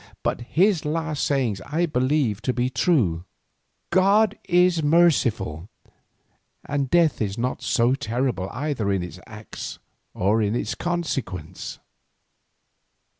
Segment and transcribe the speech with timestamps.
[0.23, 3.23] But his last sayings I believe to be true.
[3.91, 5.69] God is merciful,
[6.65, 7.59] and death is not
[7.99, 9.77] terrible either in its act
[10.15, 11.77] or in its consequence.